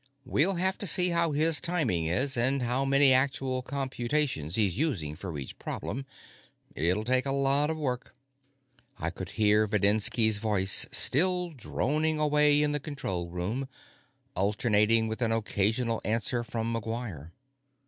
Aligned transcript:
We'll 0.25 0.55
have 0.55 0.79
to 0.79 0.87
see 0.87 1.09
how 1.11 1.31
his 1.31 1.61
timing 1.61 2.05
is, 2.07 2.35
and 2.35 2.63
how 2.63 2.85
many 2.85 3.13
actual 3.13 3.61
computations 3.61 4.55
he's 4.55 4.75
using 4.75 5.15
for 5.15 5.37
each 5.37 5.59
problem. 5.59 6.07
It'll 6.75 7.03
take 7.03 7.27
a 7.27 7.31
lot 7.31 7.69
of 7.69 7.77
work." 7.77 8.15
I 8.97 9.11
could 9.11 9.29
hear 9.37 9.67
Videnski's 9.67 10.39
voice 10.39 10.87
still 10.91 11.51
droning 11.51 12.19
away 12.19 12.63
in 12.63 12.71
the 12.71 12.79
control 12.79 13.29
room, 13.29 13.69
alternating 14.35 15.07
with 15.07 15.21
an 15.21 15.31
occasional 15.31 16.01
answer 16.03 16.43
from 16.43 16.73
McGuire. 16.73 17.29